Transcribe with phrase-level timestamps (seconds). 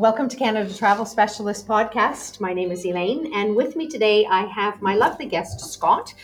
[0.00, 2.40] Welcome to Canada Travel Specialist Podcast.
[2.40, 6.14] My name is Elaine, and with me today I have my lovely guest, Scott,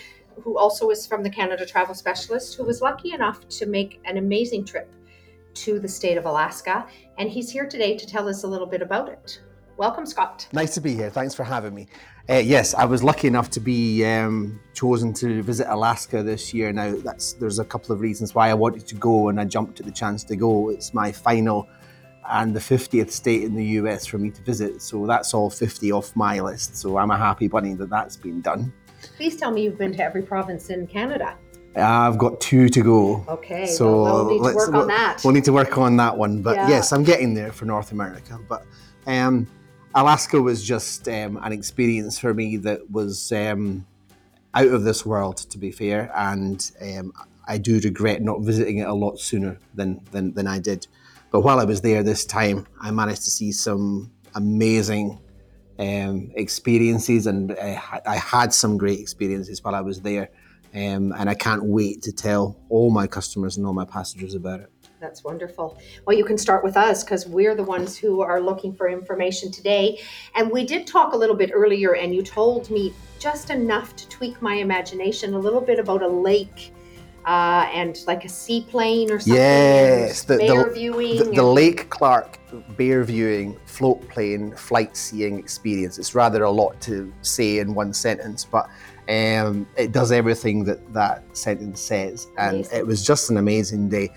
[0.43, 4.17] who also is from the Canada Travel Specialist, who was lucky enough to make an
[4.17, 4.91] amazing trip
[5.53, 6.87] to the state of Alaska.
[7.19, 9.43] And he's here today to tell us a little bit about it.
[9.77, 10.49] Welcome, Scott.
[10.55, 11.11] Nice to be here.
[11.11, 11.87] Thanks for having me.
[12.31, 16.73] Uh, yes, I was lucky enough to be um, chosen to visit Alaska this year.
[16.73, 19.81] Now, that's there's a couple of reasons why I wanted to go, and I jumped
[19.81, 20.71] at the chance to go.
[20.71, 21.69] It's my final
[22.31, 24.83] and the 50th state in the US for me to visit.
[24.83, 26.77] So that's all 50 off my list.
[26.77, 28.73] So I'm a happy bunny that that's been done.
[29.17, 31.37] Please tell me you've been to every province in Canada.
[31.77, 33.25] I've got two to go.
[33.29, 35.21] Okay, so well, we'll need to work on that.
[35.23, 36.41] We'll need to work on that one.
[36.43, 36.69] But yeah.
[36.69, 38.39] yes, I'm getting there for North America.
[38.49, 38.65] But
[39.07, 39.47] um,
[39.95, 43.87] Alaska was just um, an experience for me that was um,
[44.55, 46.11] out of this world, to be fair.
[46.17, 47.13] And um,
[47.47, 50.87] I do regret not visiting it a lot sooner than, than, than I did.
[51.37, 55.21] But while I was there this time, I managed to see some amazing
[55.79, 60.31] um, experiences, and uh, I had some great experiences while I was there.
[60.75, 64.61] Um, and I can't wait to tell all my customers and all my passengers about
[64.61, 64.71] it.
[64.99, 65.79] That's wonderful.
[66.07, 69.53] Well, you can start with us because we're the ones who are looking for information
[69.53, 70.01] today.
[70.37, 74.09] And we did talk a little bit earlier, and you told me just enough to
[74.09, 76.73] tweak my imagination a little bit about a lake
[77.27, 79.35] uh, and like a seaplane or something.
[79.35, 81.19] Yes, the, bear the, viewing.
[81.19, 82.39] The, the Lake Clark
[82.77, 85.99] bear viewing, float plane, flight seeing experience.
[85.99, 88.71] It's rather a lot to say in one sentence, but
[89.09, 92.29] um, it does everything that that sentence says.
[92.39, 92.79] And amazing.
[92.79, 94.11] it was just an amazing day.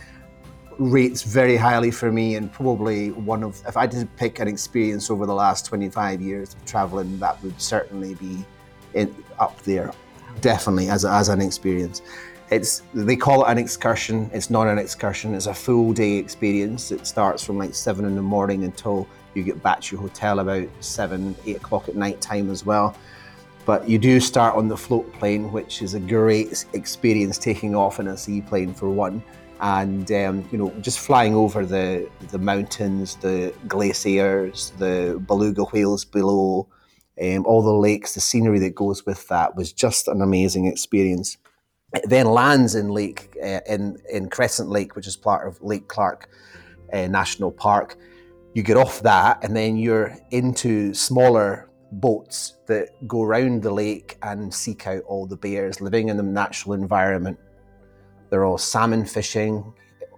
[0.77, 5.09] Rates very highly for me, and probably one of, if I did pick an experience
[5.09, 8.45] over the last 25 years of traveling, that would certainly be
[8.93, 9.91] in, up there,
[10.41, 12.01] definitely as, as an experience.
[12.51, 14.29] It's they call it an excursion.
[14.33, 15.35] It's not an excursion.
[15.35, 16.91] It's a full day experience.
[16.91, 20.39] It starts from like seven in the morning until you get back to your hotel
[20.39, 22.95] about seven, eight o'clock at night time as well.
[23.65, 27.99] But you do start on the float plane, which is a great experience taking off
[27.99, 29.21] in a seaplane for one,
[29.61, 36.03] and um, you know just flying over the the mountains, the glaciers, the beluga whales
[36.03, 36.67] below,
[37.21, 41.37] um, all the lakes, the scenery that goes with that was just an amazing experience.
[41.93, 45.87] It then lands in Lake uh, in in Crescent Lake, which is part of Lake
[45.87, 46.29] Clark
[46.93, 47.97] uh, National Park.
[48.53, 54.17] You get off that, and then you're into smaller boats that go around the lake
[54.21, 57.39] and seek out all the bears living in the natural environment.
[58.29, 59.73] They're all salmon fishing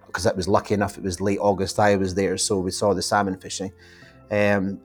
[0.06, 2.92] because it was lucky enough it was late August I was there, so we saw
[2.92, 3.72] the salmon fishing.
[4.30, 4.80] Um,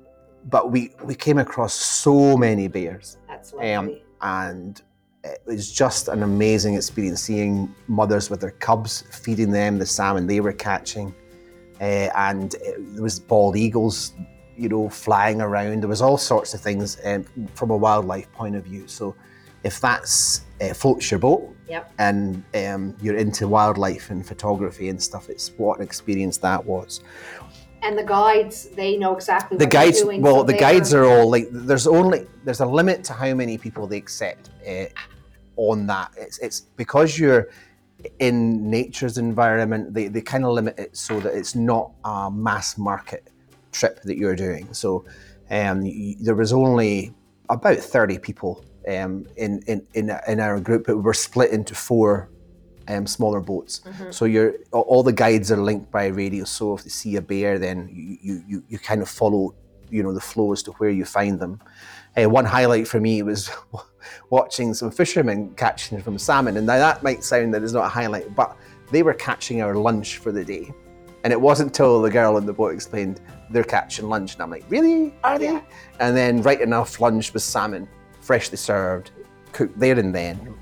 [0.46, 3.18] but we we came across so many bears.
[3.28, 3.74] That's lovely.
[3.74, 4.82] Um, and
[5.24, 10.28] it was just an amazing experience seeing mothers with their cubs feeding them the salmon
[10.28, 11.14] they were catching.
[11.80, 14.14] Uh, and it, there was bald eagles,
[14.58, 15.82] you know, flying around.
[15.82, 18.88] There was all sorts of things um, from a wildlife point of view.
[18.88, 19.16] So,
[19.64, 21.92] if that's uh, floats your boat yep.
[21.98, 27.02] and um, you're into wildlife and photography and stuff, it's what an experience that was.
[27.84, 30.02] And the guides, they know exactly the guides.
[30.02, 31.48] Doing, well, so the guides are all like.
[31.52, 34.50] There's only there's a limit to how many people they accept.
[34.68, 34.86] Uh,
[35.58, 36.12] on that.
[36.16, 37.50] It's, it's because you're
[38.20, 42.78] in nature's environment, they, they kind of limit it so that it's not a mass
[42.78, 43.30] market
[43.72, 44.72] trip that you're doing.
[44.74, 45.06] So
[45.50, 45.84] um,
[46.22, 47.14] there was only
[47.50, 51.76] about 30 people um, in, in, in, in, our group, but we were split into
[51.76, 52.30] four
[52.88, 53.82] um, smaller boats.
[53.86, 54.12] Mm-hmm.
[54.12, 56.46] So you're, all the guides are linked by radio.
[56.46, 59.56] So if you see a bear, then you, you, you kind of follow
[59.90, 61.60] you know the flow as to where you find them.
[62.16, 63.50] Uh, one highlight for me was
[64.30, 66.58] watching some fishermen catching from salmon.
[66.58, 68.58] And now that might sound that it's not a highlight, but
[68.92, 70.74] they were catching our lunch for the day.
[71.24, 73.20] And it wasn't until the girl on the boat explained
[73.50, 74.34] they're catching lunch.
[74.34, 75.14] And I'm like, really?
[75.24, 75.62] Are they?
[76.00, 77.88] And then, right enough, lunch was salmon,
[78.22, 79.12] freshly served,
[79.52, 80.56] cooked there and then,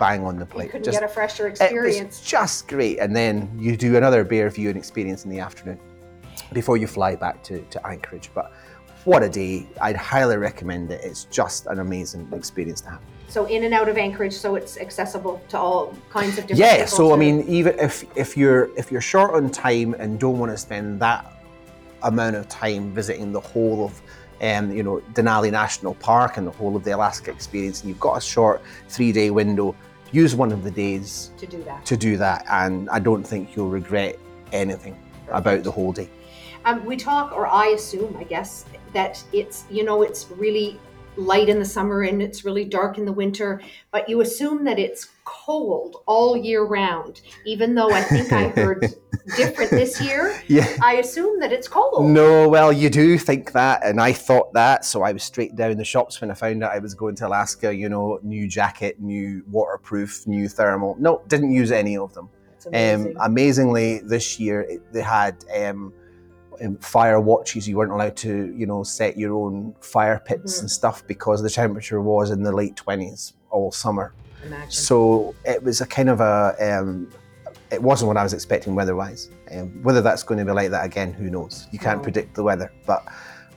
[0.00, 0.64] bang on the plate.
[0.64, 1.96] You couldn't just, get a fresher experience.
[1.98, 2.98] It was just great.
[2.98, 5.78] And then you do another bear viewing experience in the afternoon
[6.52, 8.30] before you fly back to, to Anchorage.
[8.34, 8.52] But
[9.04, 9.68] what a day.
[9.80, 11.02] I'd highly recommend it.
[11.04, 13.00] It's just an amazing experience to have.
[13.28, 16.58] So in and out of Anchorage, so it's accessible to all kinds of different.
[16.58, 20.38] Yeah, so I mean, even if if you're if you're short on time and don't
[20.38, 21.32] want to spend that
[22.02, 24.02] amount of time visiting the whole of
[24.42, 28.00] um, you know Denali National Park and the whole of the Alaska experience, and you've
[28.00, 29.76] got a short three day window,
[30.12, 31.84] use one of the days to do that.
[31.86, 34.18] To do that, and I don't think you'll regret
[34.52, 34.96] anything
[35.26, 35.38] Perfect.
[35.38, 36.08] about the whole day.
[36.64, 40.78] Um, we talk, or I assume, I guess, that it's you know it's really
[41.20, 44.78] light in the summer and it's really dark in the winter, but you assume that
[44.78, 48.86] it's cold all year round, even though I think I heard
[49.36, 50.40] different this year.
[50.48, 50.66] Yeah.
[50.82, 52.06] I assume that it's cold.
[52.10, 55.76] No, well, you do think that, and I thought that, so I was straight down
[55.76, 57.74] the shops when I found out I was going to Alaska.
[57.74, 60.96] You know, new jacket, new waterproof, new thermal.
[60.98, 62.28] No, didn't use any of them.
[62.56, 65.92] It's Um, amazingly, this year it, they had um,
[66.64, 67.68] um, fire watches.
[67.68, 70.60] You weren't allowed to, you know, set your own fire pits Mhm.
[70.60, 74.14] and stuff because the temperature was in the late twenties all summer.
[74.46, 74.70] Imagine.
[74.70, 76.56] So it was a kind of a.
[76.60, 77.08] Um,
[77.70, 79.30] it wasn't what I was expecting weather-wise.
[79.52, 81.68] Um, whether that's going to be like that again, who knows?
[81.70, 82.02] You can't No.
[82.02, 83.04] predict the weather, but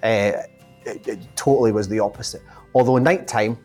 [0.04, 0.44] uh,
[0.86, 2.44] it, it totally was the opposite.
[2.76, 3.58] Although nighttime,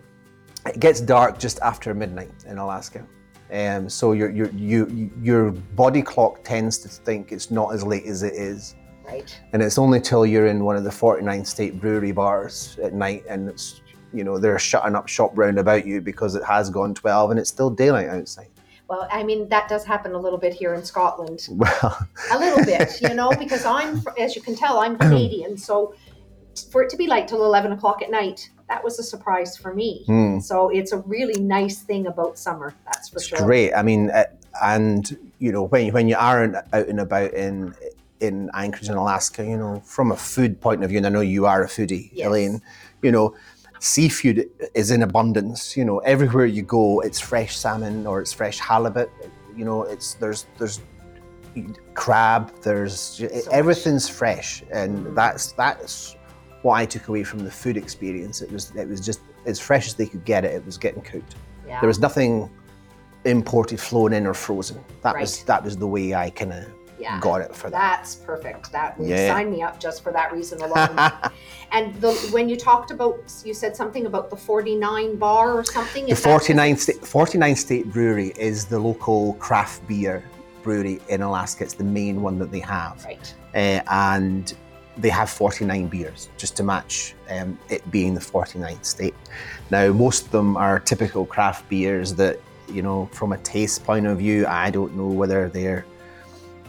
[0.66, 3.04] it gets dark just after midnight in Alaska.
[3.52, 8.04] Um, so your, your, you, your body clock tends to think it's not as late
[8.06, 8.74] as it is.
[9.08, 9.40] Right.
[9.52, 13.24] And it's only till you're in one of the 49 state brewery bars at night
[13.28, 13.80] and it's,
[14.12, 17.40] you know, they're shutting up shop round about you because it has gone 12 and
[17.40, 18.48] it's still daylight outside.
[18.88, 21.46] Well, I mean, that does happen a little bit here in Scotland.
[21.50, 25.58] Well, A little bit, you know, because I'm, as you can tell, I'm Canadian.
[25.58, 25.94] So
[26.70, 29.74] for it to be light till 11 o'clock at night, that was a surprise for
[29.74, 30.04] me.
[30.06, 30.38] hmm.
[30.40, 33.36] So it's a really nice thing about summer, that's for sure.
[33.36, 33.46] It's sure.
[33.46, 33.72] great.
[33.74, 34.24] I mean, uh,
[34.62, 37.74] and you know, when when you aren't out and about in
[38.20, 41.20] in Anchorage in Alaska, you know, from a food point of view, and I know
[41.20, 42.26] you are a foodie, Yes.
[42.26, 42.60] Elaine.
[43.02, 43.34] You know,
[43.80, 45.76] seafood is in abundance.
[45.76, 49.10] You know, everywhere you go, it's fresh salmon or it's fresh halibut.
[49.56, 50.80] You know, it's there's there's
[51.94, 52.52] crab.
[52.62, 53.46] There's So much.
[53.50, 56.16] everything's fresh, and that's that's
[56.62, 58.42] what I took away from the food experience.
[58.42, 60.52] It was it was just as fresh as they could get it.
[60.54, 61.36] It was getting cooked.
[61.66, 61.80] Yeah.
[61.80, 62.50] There was nothing
[63.24, 64.78] imported, flown in, or frozen.
[65.02, 66.64] That was that was the way I kind of
[66.98, 67.18] yeah.
[67.20, 67.78] got it for that.
[67.78, 68.72] That's perfect.
[68.72, 69.32] That would Yeah.
[69.34, 70.98] sign me up just for that reason alone.
[71.72, 76.06] and the, when you talked about, you said something about the 49 bar or something.
[76.06, 80.24] the Is 49 state, 49 State Brewery is the local craft beer
[80.62, 81.64] brewery in Alaska.
[81.64, 83.34] It's the main one that they have, Right.
[83.54, 84.54] uh, and
[84.96, 89.14] they have 49 beers just to match um, it being the 49th state.
[89.70, 92.40] Now, most of them are typical craft beers that
[92.70, 95.86] you know, from a taste point of view, I don't know whether they're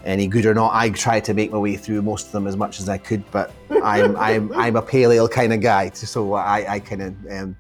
[0.06, 0.74] any good or not.
[0.74, 3.24] I tried to make my way through most of them as much as I could,
[3.31, 3.51] but
[3.84, 7.57] I'm I'm I'm a pale ale kind of guy, so I I kind of um,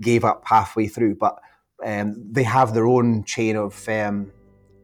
[0.00, 1.16] gave up halfway through.
[1.16, 1.38] But
[1.84, 4.32] um, they have their own chain of um,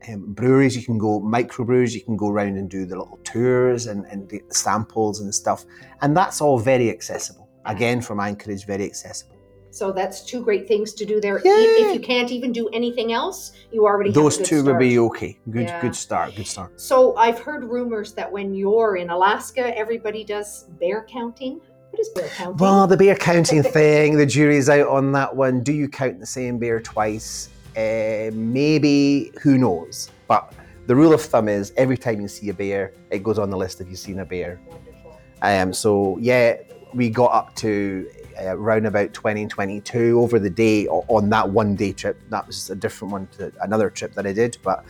[0.08, 0.76] um, breweries.
[0.76, 1.92] You can go microbrews.
[1.92, 5.64] You can go around and do the little tours and and the samples and stuff,
[6.00, 7.48] and that's all very accessible.
[7.64, 9.31] Again, from Anchorage, very accessible.
[9.72, 11.40] So that's two great things to do there.
[11.42, 15.38] If you can't even do anything else, you already Those two would be okay.
[15.50, 15.80] Good Yeah.
[15.80, 16.34] good start.
[16.36, 16.78] Good start.
[16.78, 21.58] So I've heard rumors that when you're in Alaska, everybody does bear counting.
[21.90, 22.58] What is bear counting?
[22.58, 25.62] Well, the bear counting thing, the jury's out on that one.
[25.62, 27.48] Do you count the same bear twice?
[27.74, 30.10] Uh, maybe, who knows?
[30.28, 30.52] But
[30.86, 33.56] the rule of thumb is every time you see a bear, it goes on the
[33.56, 34.60] list if you've seen a bear.
[34.66, 35.18] Wonderful.
[35.40, 36.56] Um, so, yeah,
[36.92, 38.06] we got up to
[38.40, 42.20] uh, around about 2022 over the day on that one day trip.
[42.30, 44.84] That was a different one to another trip that I did, but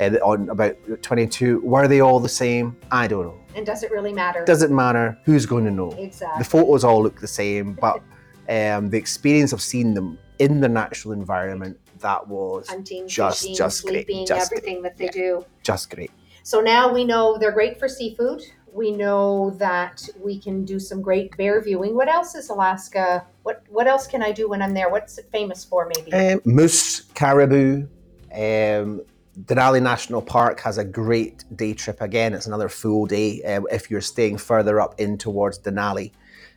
[0.00, 1.60] uh, on about 22.
[1.60, 2.76] Were they all the same?
[2.90, 3.38] I don't know.
[3.54, 4.44] And does it really matter?
[4.44, 5.18] Doesn't matter.
[5.24, 5.90] Who's going to know?
[5.92, 6.38] exactly.
[6.38, 7.96] the photos all look the same, but
[8.48, 13.56] um, the experience of seeing them in the natural environment that was Hunting, just- fishing,
[13.56, 15.10] just great, sleeping, just everything that they yeah.
[15.10, 15.46] do.
[15.62, 16.10] just great.
[16.44, 18.42] So now we know they're great for seafood.
[18.72, 21.94] We know that we can do some great bear viewing.
[21.94, 23.26] What else is Alaska?
[23.42, 24.90] What what else can I do when I'm there?
[24.90, 25.90] What's it famous for?
[25.94, 26.12] Maybe.
[26.12, 27.88] Um, moose, caribou,
[28.32, 29.02] um,
[29.44, 32.34] Denali National Park has a great day trip again.
[32.34, 36.12] It's another full day um, if you're staying further up in towards Denali.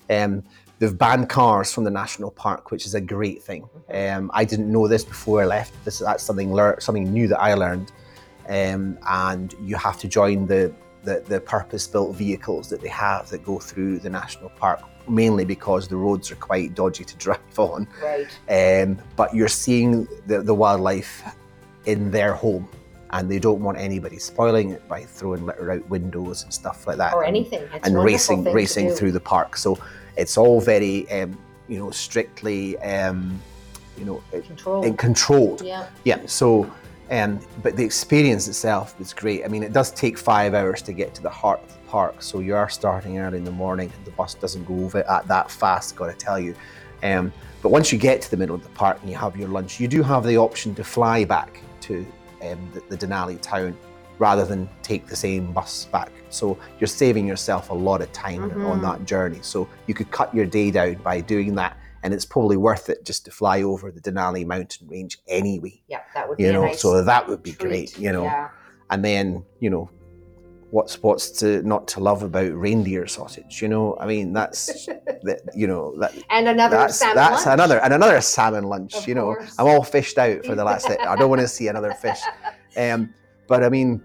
[0.09, 0.43] Um,
[0.79, 3.69] they've banned cars from the national park, which is a great thing.
[3.93, 5.73] Um, I didn't know this before I left.
[5.85, 7.91] This that's something lear- something new that I learned.
[8.49, 13.43] Um, and you have to join the, the the purpose-built vehicles that they have that
[13.43, 17.87] go through the national park, mainly because the roads are quite dodgy to drive on
[18.01, 18.83] right.
[18.83, 21.23] um, but you're seeing the, the wildlife
[21.85, 22.67] in their home
[23.11, 26.97] and they don't want anybody spoiling it by throwing litter out windows and stuff like
[26.97, 27.67] that Or and, anything.
[27.73, 29.77] It's and racing racing through the park so
[30.17, 33.41] it's all very um, you know strictly um,
[33.97, 34.85] you know control.
[34.85, 35.87] and controlled yeah.
[36.03, 36.71] yeah so
[37.09, 39.43] um, but the experience itself is great.
[39.43, 42.21] I mean it does take five hours to get to the heart of the park.
[42.21, 45.27] So you are starting early in the morning and the bus doesn't go over at
[45.27, 46.55] that fast got to tell you.
[47.03, 49.49] Um, but once you get to the middle of the park and you have your
[49.49, 52.05] lunch you do have the option to fly back to
[52.43, 53.75] um, the, the denali town
[54.19, 56.11] rather than take the same bus back.
[56.29, 58.81] So you're saving yourself a lot of time on Mhm.
[58.83, 59.39] that journey.
[59.41, 63.05] So you could cut your day down by doing that and it's probably worth it
[63.05, 65.81] just to fly over the Denali mountain range anyway.
[65.87, 67.69] Yeah, that would be You know, nice so that would be treat.
[67.69, 67.97] great.
[67.99, 68.49] You know, Yeah.
[68.89, 69.89] and then you know
[70.71, 74.85] what's what's to not to love about reindeer sausage you know i mean that's
[75.23, 77.53] that you know that And another that's salmon that's lunch.
[77.55, 79.53] another and another salmon lunch Of you know course.
[79.59, 82.21] i'm all fished out for the last i don't want to see another fish
[82.77, 83.13] um
[83.49, 84.01] but i mean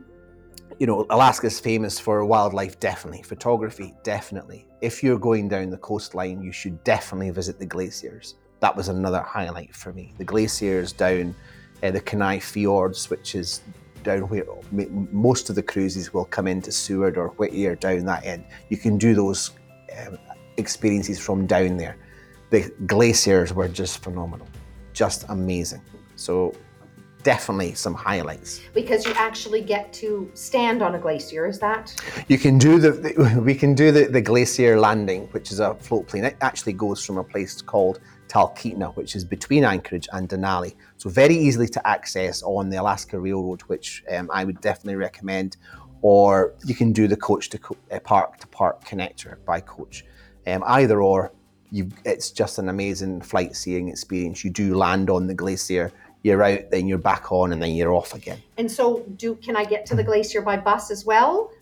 [0.79, 6.43] you know alaska's famous for wildlife definitely photography definitely if you're going down the coastline
[6.43, 11.35] you should definitely visit the glaciers that was another highlight for me the glaciers down
[11.83, 13.61] uh, the Kenai Fjords, which is
[14.03, 14.45] down where
[15.13, 18.45] most of the cruises will come into Seward or Whittier down that end.
[18.69, 19.51] You can do those
[19.99, 20.19] um,
[20.57, 21.97] experiences from down there.
[22.51, 24.47] The glaciers were just phenomenal,
[24.93, 25.83] just amazing.
[26.15, 26.55] So
[27.27, 28.61] definitely some highlights.
[28.73, 31.45] because you actually get to stand on a glacier.
[31.53, 31.85] Is that?
[32.29, 35.75] You can do the, the we can do the, the glacier landing, which is a
[35.87, 36.25] float plane.
[36.25, 40.73] It actually goes from a place called Talkeetna, which is between Anchorage and Denali.
[40.99, 45.57] So very easily to access on the Alaska Railroad, which um, I would definitely recommend.
[46.03, 50.05] Or you can do the coach to co- uh, park to park connector by coach.
[50.47, 51.33] Um, either or,
[51.73, 54.45] you it's just an amazing flight seeing experience.
[54.45, 55.91] You do land on the glacier,
[56.27, 58.43] you're out, then you're back on, and then you're off again.
[58.59, 61.53] And so, do can I get to the glacier by bus as well?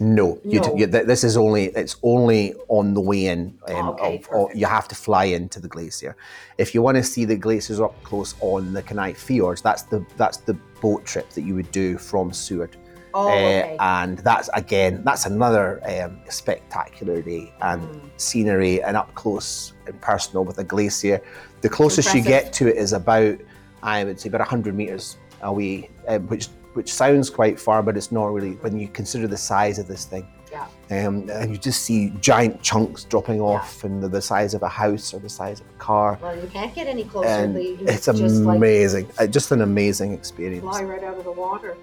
[0.00, 0.76] No, you, No.
[0.76, 3.56] you, th- this is only it's only on the way in.
[3.68, 6.16] Um, Okay, of, or you have to fly into the glacier.
[6.58, 10.04] If you want to see the glaciers up close on the Kenai Fjords, that's the
[10.16, 12.76] that's the boat trip that you would do from Seward.
[13.16, 18.00] Oh, Uh, and that's again that's another um, spectacular day and Mm.
[18.16, 21.22] scenery and up close and personal with a glacier.
[21.60, 23.36] The closest you get to it is about
[23.84, 28.10] I would say about hundred meters away, um, which which sounds quite far, but it's
[28.10, 30.26] not really when you consider the size of this thing.
[30.50, 30.66] Yeah.
[30.90, 34.68] Um, and you just see giant chunks dropping off, and they're the size of a
[34.68, 36.18] house or the size of a car.
[36.22, 37.28] well, you can't get any closer.
[37.28, 40.62] And The- it's just like amazing, Uh, just an amazing experience.
[40.64, 41.76] fly right out of the water.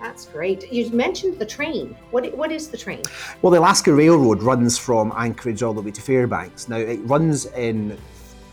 [0.00, 0.72] That's great.
[0.72, 1.96] You mentioned the train.
[2.10, 3.02] What what is the train?
[3.42, 6.68] Well, the Alaska Railroad runs from Anchorage all the way to Fairbanks.
[6.68, 7.96] Now, it runs in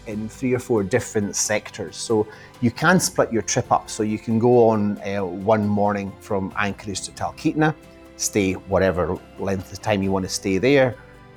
[0.07, 2.27] in three or four different sectors, so
[2.61, 3.89] you can split your trip up.
[3.89, 7.73] So you can go on uh, one morning from Anchorage to Talkeetna,
[8.17, 10.95] stay whatever length of time you want to stay there,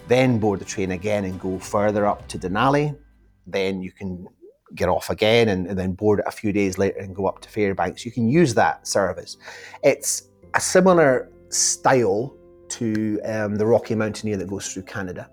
[0.08, 2.96] then board the train again and go further up to Denali.
[3.46, 4.26] Then you can
[4.74, 7.40] get off again and, and then board it a few days later and go up
[7.40, 8.04] to Fairbanks.
[8.04, 9.36] You can use that service.
[9.82, 12.34] It's a similar style
[12.68, 15.30] to um, the Rocky Mountaineer that goes through Canada,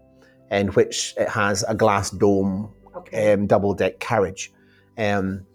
[0.52, 2.72] in which it has a glass dome
[3.08, 3.34] Okay.
[3.34, 4.52] um, double deck carriage.
[4.98, 5.46] Um,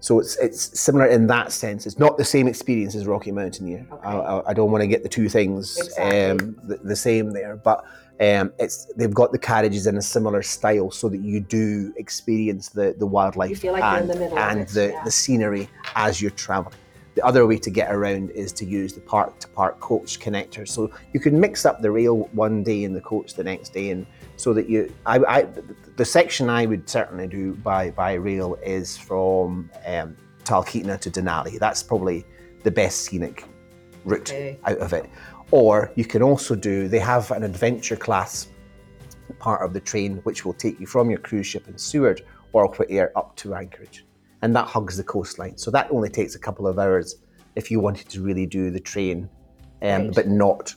[0.00, 1.86] so it's it's similar in that sense.
[1.86, 3.86] It's not the same experience as Rocky Mountaineer.
[3.90, 4.08] Okay.
[4.08, 6.30] I, I, don't want to get the two things Exactly.
[6.30, 7.84] um, the, the same there, but
[8.20, 12.68] um, it's they've got the carriages in a similar style so that you do experience
[12.68, 15.04] the the wildlife like and, the and the, yeah.
[15.04, 16.76] the scenery as you're traveling.
[17.16, 20.68] The other way to get around is to use the park to park coach connector.
[20.68, 23.90] So you can mix up the rail one day and the coach the next day,
[23.90, 24.06] and
[24.36, 25.46] so that you, I, I
[25.96, 31.58] the section I would certainly do by by rail is from um, Talkeetna to Denali.
[31.58, 32.26] That's probably
[32.64, 33.44] the best scenic
[34.04, 34.58] route Okay.
[34.64, 35.08] out of it.
[35.52, 36.86] Or you can also do.
[36.86, 38.48] They have an adventure class
[39.38, 42.68] part of the train which will take you from your cruise ship in Seward or
[42.68, 44.04] Whittier up to Anchorage.
[44.42, 45.56] And that hugs the coastline.
[45.56, 47.16] So that only takes a couple of hours
[47.56, 49.28] if you wanted to really do the train,
[49.82, 50.14] um, Right.
[50.14, 50.74] but not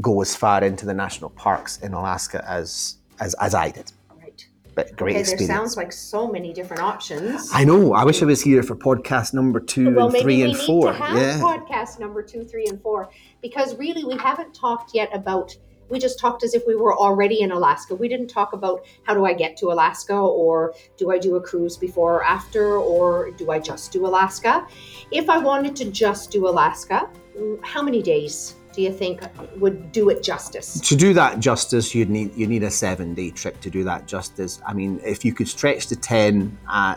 [0.00, 3.92] go as far into the national parks in Alaska as as, as I did.
[4.20, 4.46] Right.
[4.74, 7.50] But great Okay, there sounds like so many different options.
[7.52, 7.92] I know.
[7.92, 10.92] I wish I was here for podcast number two well, and three and four.
[10.92, 11.38] yeah.
[11.40, 13.10] podcast number two, three, and four
[13.42, 15.54] because really we haven't talked yet about.
[15.92, 17.94] We just talked as if we were already in Alaska.
[17.94, 21.40] We didn't talk about how do I get to Alaska, or do I do a
[21.40, 24.66] cruise before or after, or do I just do Alaska?
[25.10, 29.20] If I wanted to just do Alaska, mm, how many days do you think
[29.58, 30.80] would do it justice?
[30.80, 34.08] to do that justice, you'd need you need a seven day trip to do that
[34.08, 34.62] justice.
[34.66, 36.96] I mean, if you could stretch to ten, uh,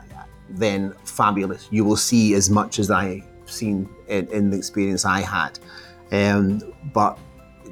[0.50, 1.68] then fabulous.
[1.70, 5.60] You will see as much as I've seen in, in the experience I had,
[6.14, 6.62] um,
[6.94, 7.20] but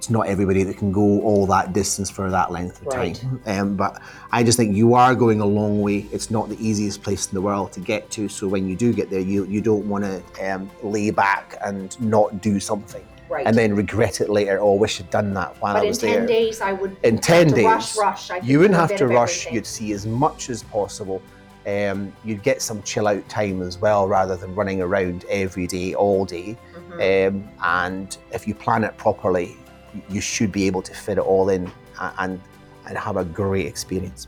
[0.04, 3.16] it's not everybody that can go all that distance for that length of Right.
[3.16, 3.42] time.
[3.46, 4.02] Um, but
[4.34, 6.06] I just think you are going a long way.
[6.12, 8.28] It's not the easiest place in the world to get to.
[8.28, 10.22] So when you do get there, you you don't want to
[10.54, 13.02] um, lay back and not do something.
[13.30, 13.48] Right.
[13.48, 14.60] And then regret it later.
[14.60, 16.74] Oh, I wish I'd done that while but I in was ten there days, I
[16.74, 18.44] would in have 10 to days rush, rush.
[18.44, 19.54] You wouldn't have to rush everything.
[19.56, 21.22] you'd see as much as possible
[21.66, 25.94] um, you'd get some chill out time as well rather than running around every day
[25.96, 26.58] all day
[26.92, 27.28] Mhm.
[27.30, 29.56] um, and if you plan it properly
[30.10, 31.72] you should be able to fit it all in
[32.20, 32.40] and
[32.86, 34.28] and have a great experience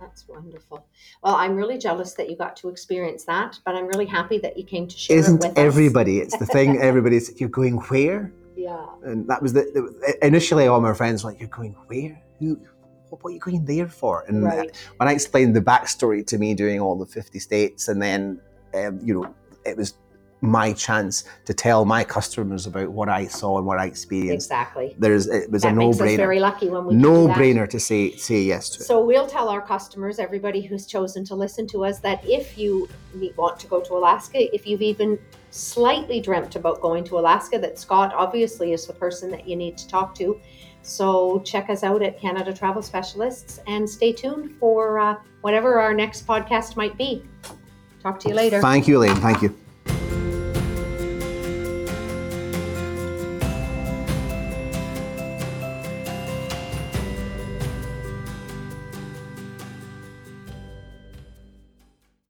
[0.00, 0.86] That's wonderful.
[1.22, 4.56] Well, I'm really jealous that you got to experience that, but I'm really happy that
[4.56, 6.18] you came to share Isn't it with everybody?
[6.18, 6.78] It's the thing.
[6.90, 8.32] Everybody's you're going where?
[8.56, 8.86] Yeah.
[9.02, 12.20] And that was the, the initially all my friends were like you're going where?
[12.38, 12.60] Who?
[13.08, 14.24] What, what are you going there for?
[14.28, 14.70] And Right.
[14.96, 18.40] when I explained the backstory to me doing all the 50 states, and then,
[18.74, 19.94] um, you know, it was
[20.42, 24.46] my chance to tell my customers about what I saw and what I experienced.
[24.46, 24.94] Exactly.
[24.98, 26.16] There's, it was That a makes us no-brainer.
[26.16, 27.08] very lucky when we do that.
[27.08, 28.84] No-brainer to say say yes to it.
[28.84, 32.88] So we'll tell our customers, everybody who's chosen to listen to us, that if you
[33.36, 35.18] want to go to Alaska, if you've even
[35.50, 39.78] slightly dreamt about going to Alaska, that Scott obviously is the person that you need
[39.78, 40.38] to talk to.
[40.82, 45.94] So check us out at Canada Travel Specialists and stay tuned for uh, whatever our
[45.94, 47.24] next podcast might be.
[48.02, 48.60] Talk to you later.
[48.60, 49.16] Thank you, Elaine.
[49.16, 49.56] Thank you.